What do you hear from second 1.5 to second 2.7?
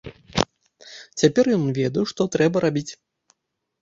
ён ведаў, што трэба